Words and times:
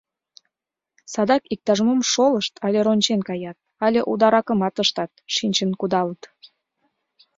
Садак 1.13 1.43
иктаж-мом 1.53 2.01
шолышт 2.11 2.53
але 2.65 2.79
рончен 2.85 3.21
каят, 3.29 3.57
але 3.85 3.99
ударакымат 4.11 4.75
ыштат— 4.83 5.11
шинчын 5.35 5.71
кудалыт. 5.79 6.21